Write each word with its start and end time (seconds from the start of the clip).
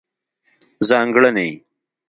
ځانګړنې: 0.87 1.49